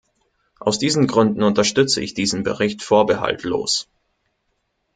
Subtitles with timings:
[0.59, 3.87] Aus diesen Gründen unterstütze ich diesen Bericht vorbehaltlos.